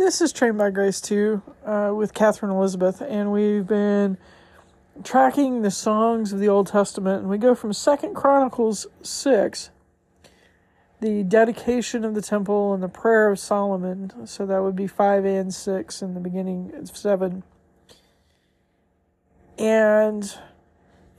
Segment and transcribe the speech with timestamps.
[0.00, 4.16] this is Trained by Grace 2, uh, with Catherine Elizabeth, and we've been
[5.04, 9.68] tracking the songs of the Old Testament, and we go from Second Chronicles six,
[11.00, 14.26] the dedication of the temple and the prayer of Solomon.
[14.26, 17.42] So that would be five and six, in the beginning of seven.
[19.58, 20.34] And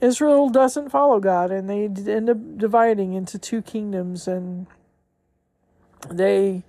[0.00, 4.66] Israel doesn't follow God, and they end up dividing into two kingdoms, and
[6.10, 6.64] they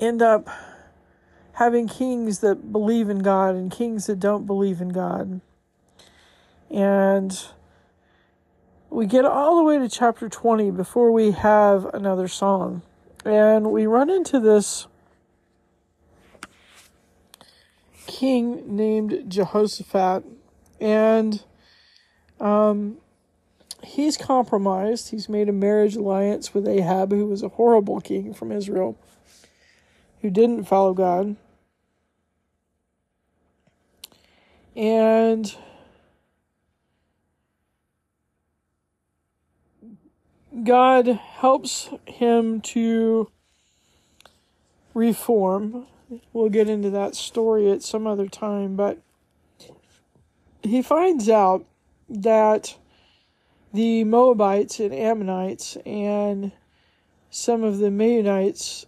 [0.00, 0.48] end up
[1.54, 5.40] having kings that believe in God and kings that don't believe in God.
[6.70, 7.46] And
[8.88, 12.82] we get all the way to chapter 20 before we have another song.
[13.24, 14.86] And we run into this
[18.06, 20.24] king named Jehoshaphat.
[20.80, 21.44] And
[22.40, 22.98] um,
[23.82, 25.10] he's compromised.
[25.10, 28.98] He's made a marriage alliance with Ahab, who was a horrible king from Israel,
[30.22, 31.36] who didn't follow God.
[34.74, 35.54] And
[40.64, 43.30] God helps him to
[44.94, 45.86] reform.
[46.32, 48.98] We'll get into that story at some other time, but
[50.62, 51.66] he finds out
[52.08, 52.76] that
[53.72, 56.52] the Moabites and Ammonites and
[57.30, 58.84] some of the Meunites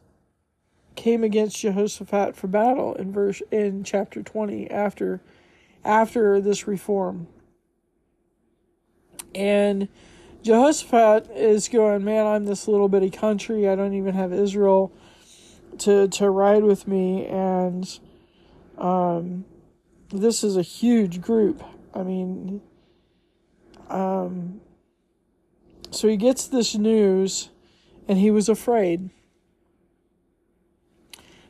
[0.97, 5.21] came against Jehoshaphat for battle in verse in chapter 20 after
[5.85, 7.27] after this reform.
[9.35, 9.89] And
[10.43, 13.69] Jehoshaphat is going, Man, I'm this little bitty country.
[13.69, 14.93] I don't even have Israel
[15.79, 17.99] to to ride with me and
[18.79, 19.45] um
[20.11, 21.63] this is a huge group.
[21.93, 22.61] I mean
[23.91, 24.61] um
[25.91, 27.51] so he gets this news
[28.07, 29.11] and he was afraid.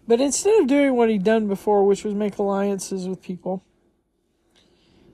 [0.06, 3.64] But instead of doing what he'd done before, which was make alliances with people,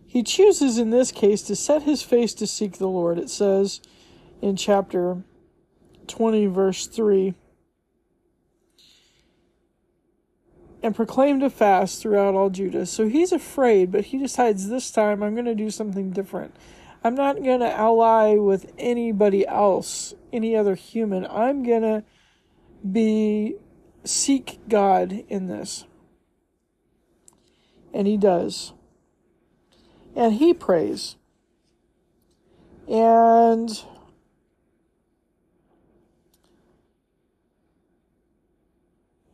[0.07, 3.19] he chooses in this case to set his face to seek the Lord.
[3.19, 3.81] It says
[4.43, 5.23] in chapter
[6.09, 7.35] 20, verse 3
[10.83, 12.87] and proclaimed a fast throughout all Judah.
[12.87, 16.55] So he's afraid, but he decides this time I'm going to do something different.
[17.03, 21.27] I'm not going to ally with anybody else, any other human.
[21.27, 22.05] I'm going to
[22.91, 23.57] be
[24.05, 25.85] seek God in this.
[27.93, 28.73] And he does
[30.15, 31.17] and he prays.
[32.89, 33.71] And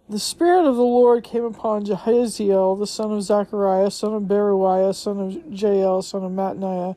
[0.09, 4.94] the Spirit of the Lord came upon Jahaziel, the son of Zechariah, son of Beruiah,
[4.94, 6.97] son of Jael, son of Mattaniah,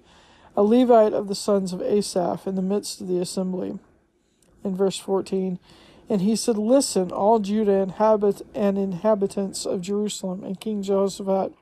[0.57, 3.79] a Levite of the sons of Asaph, in the midst of the assembly.
[4.63, 5.57] In verse 14,
[6.09, 11.53] and he said, Listen, all Judah inhabit and inhabitants of Jerusalem, and King Jehoshaphat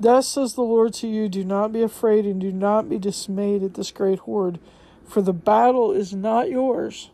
[0.00, 3.62] Thus says the Lord to you Do not be afraid and do not be dismayed
[3.62, 4.60] at this great horde,
[5.04, 7.10] for the battle is not yours,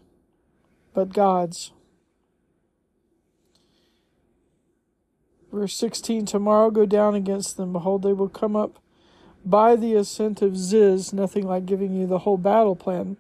[0.92, 1.72] but God's.
[5.50, 7.72] Verse 16 Tomorrow go down against them.
[7.72, 8.78] Behold, they will come up
[9.46, 13.16] by the ascent of Ziz, nothing like giving you the whole battle plan.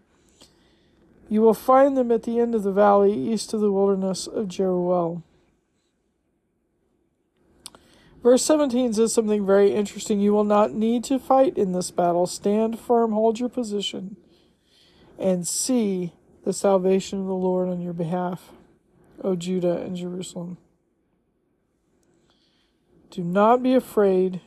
[1.28, 4.48] You will find them at the end of the valley, east of the wilderness of
[4.48, 5.22] Jeruel.
[8.22, 10.18] Verse 17 says something very interesting.
[10.18, 12.26] You will not need to fight in this battle.
[12.26, 14.16] Stand firm, hold your position,
[15.18, 16.14] and see
[16.44, 18.50] the salvation of the Lord on your behalf,
[19.22, 20.56] O Judah and Jerusalem.
[23.10, 24.40] Do not be afraid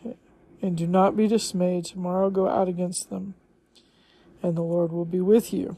[0.61, 1.85] and do not be dismayed.
[1.85, 3.35] Tomorrow go out against them,
[4.41, 5.77] and the Lord will be with you.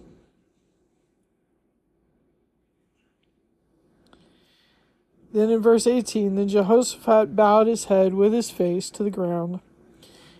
[5.31, 9.59] Then in verse 18, then Jehoshaphat bowed his head with his face to the ground,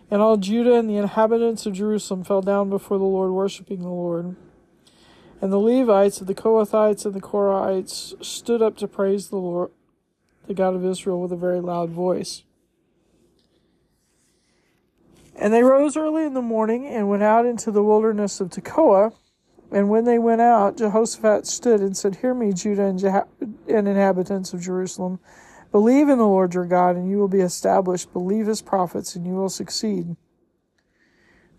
[0.10, 3.90] and all Judah and the inhabitants of Jerusalem fell down before the Lord, worshiping the
[3.90, 4.36] Lord.
[5.42, 9.70] And the Levites, the Kohathites, and the Korahites stood up to praise the Lord,
[10.48, 12.44] the God of Israel, with a very loud voice.
[15.36, 19.14] And they rose early in the morning and went out into the wilderness of Tekoa.
[19.72, 23.28] And when they went out, Jehoshaphat stood and said, Hear me, Judah and, Jah-
[23.68, 25.20] and inhabitants of Jerusalem.
[25.72, 28.12] Believe in the Lord your God, and you will be established.
[28.12, 30.16] Believe his prophets, and you will succeed.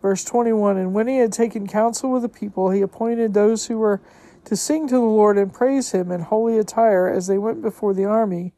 [0.02, 3.78] Verse 21 And when he had taken counsel with the people, he appointed those who
[3.78, 4.00] were
[4.44, 7.94] to sing to the Lord and praise him in holy attire as they went before
[7.94, 8.54] the army,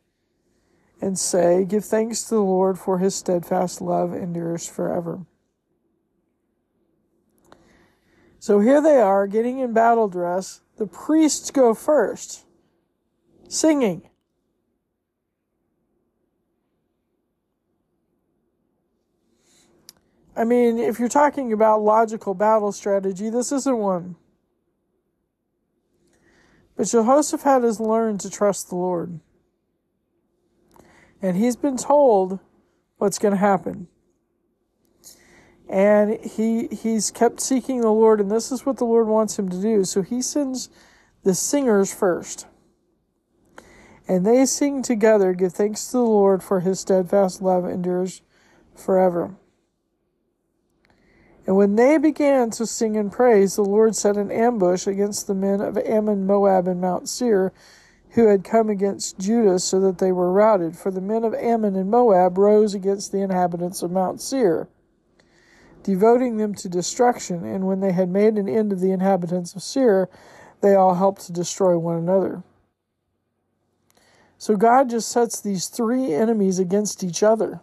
[1.00, 5.26] and say, Give thanks to the Lord, for his steadfast love endures forever.
[8.42, 10.62] So here they are getting in battle dress.
[10.76, 12.44] The priests go first,
[13.46, 14.10] singing.
[20.34, 24.16] I mean, if you're talking about logical battle strategy, this isn't one.
[26.76, 29.20] But Jehoshaphat has learned to trust the Lord.
[31.22, 32.40] And he's been told
[32.96, 33.86] what's going to happen.
[35.72, 39.48] And he he's kept seeking the Lord, and this is what the Lord wants him
[39.48, 39.84] to do.
[39.84, 40.68] So he sends
[41.24, 42.46] the singers first.
[44.06, 48.20] And they sing together, give thanks to the Lord, for his steadfast love endures
[48.76, 49.34] forever.
[51.46, 55.34] And when they began to sing and praise, the Lord set an ambush against the
[55.34, 57.50] men of Ammon, Moab, and Mount Seir,
[58.10, 60.76] who had come against Judah, so that they were routed.
[60.76, 64.68] For the men of Ammon and Moab rose against the inhabitants of Mount Seir,
[65.82, 67.44] devoting them to destruction.
[67.44, 70.08] And when they had made an end of the inhabitants of Seir,
[70.60, 72.42] they all helped to destroy one another.
[74.38, 77.60] So God just sets these three enemies against each other.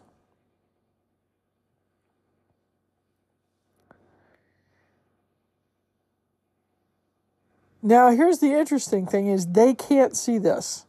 [7.82, 10.86] Now, here's the interesting thing is they can't see this.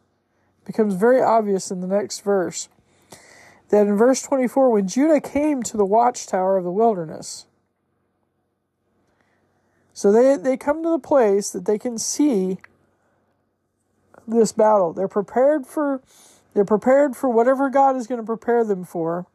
[0.62, 2.69] It becomes very obvious in the next verse.
[3.70, 7.46] That in verse 24, when Judah came to the watchtower of the wilderness,
[9.93, 12.58] so they, they come to the place that they can see
[14.26, 14.93] this battle.
[14.93, 16.02] They're prepared for
[16.52, 19.26] they're prepared for whatever God is going to prepare them for.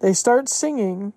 [0.00, 1.14] They start singing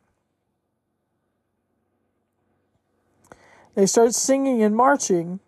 [3.80, 5.40] They start singing and marching.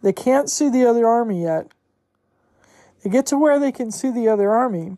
[0.00, 1.72] They can't see the other army yet.
[3.02, 4.96] They get to where they can see the other army.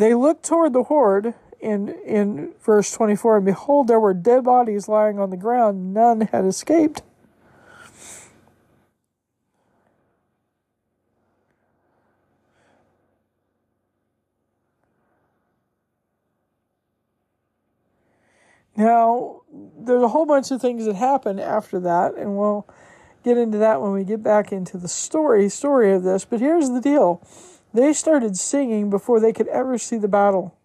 [0.00, 4.88] They looked toward the horde in, in verse 24, and behold, there were dead bodies
[4.88, 5.92] lying on the ground.
[5.92, 7.02] None had escaped.
[18.74, 19.42] Now,
[19.78, 22.66] there's a whole bunch of things that happen after that, and we'll
[23.22, 26.24] get into that when we get back into the story story of this.
[26.24, 27.20] But here's the deal:
[27.72, 30.56] they started singing before they could ever see the battle.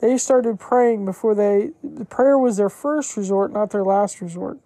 [0.00, 1.70] They started praying before they.
[1.82, 4.58] The prayer was their first resort, not their last resort.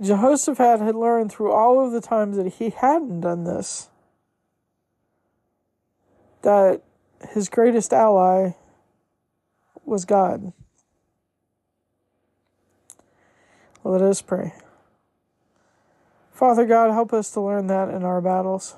[0.00, 3.90] Jehoshaphat had learned through all of the times that he hadn't done this
[6.42, 6.82] that
[7.32, 8.52] his greatest ally
[9.84, 10.52] was God.
[13.84, 14.54] Let us pray.
[16.40, 18.74] Father God, help us to learn that in our battles.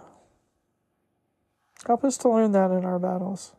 [1.86, 3.52] Help us to learn that in our battles.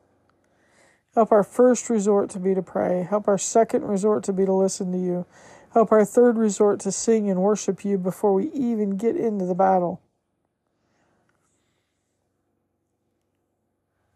[1.16, 3.08] Help our first resort to be to pray.
[3.10, 5.26] Help our second resort to be to listen to you.
[5.72, 9.56] Help our third resort to sing and worship you before we even get into the
[9.56, 10.02] battle.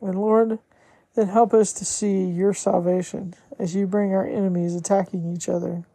[0.01, 0.60] And Lord,
[1.16, 5.86] then help us to see your salvation as you bring our enemies attacking each other,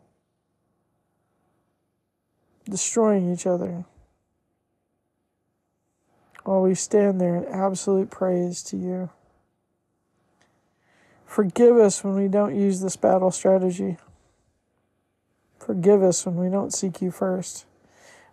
[2.68, 3.84] destroying each other,
[6.44, 9.10] while we stand there in absolute praise to you.
[11.26, 13.96] Forgive us when we don't use this battle strategy.
[15.58, 17.64] Forgive us when we don't seek you first,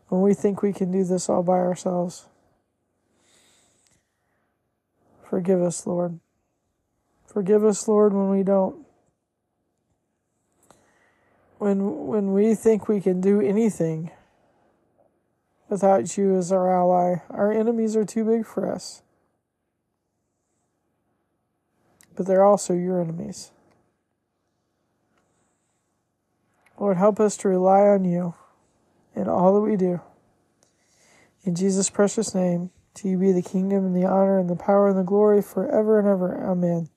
[0.07, 2.27] when we think we can do this all by ourselves.
[5.29, 6.19] Forgive us, Lord.
[7.27, 8.85] Forgive us, Lord, when we don't.
[11.59, 14.11] When when we think we can do anything
[15.69, 19.01] without you as our ally, our enemies are too big for us.
[22.15, 23.51] But they're also your enemies.
[26.79, 28.33] Lord, help us to rely on you
[29.15, 30.01] in all that we do.
[31.43, 34.89] In Jesus' precious name, to you be the kingdom and the honor and the power
[34.89, 36.43] and the glory forever and ever.
[36.43, 36.89] Amen.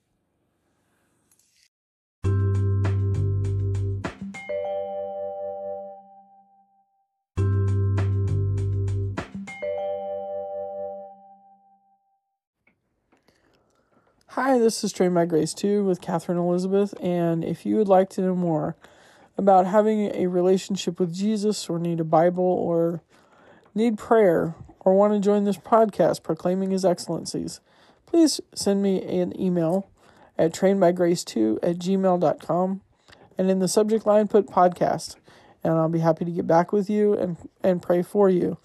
[14.35, 18.09] Hi, this is Trained by Grace 2 with Catherine Elizabeth, and if you would like
[18.09, 18.75] to know more
[19.37, 23.03] about having a relationship with Jesus, or need a Bible, or
[23.75, 27.59] need prayer, or want to join this podcast proclaiming His excellencies,
[28.07, 29.87] please send me an email
[30.35, 32.81] at trainedbygrace2 at gmail.com,
[33.37, 35.15] and in the subject line put podcast,
[35.63, 38.57] and I'll be happy to get back with you and, and pray for you.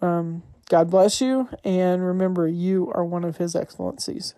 [0.00, 4.36] Um, God bless you, and remember, you are one of His excellencies.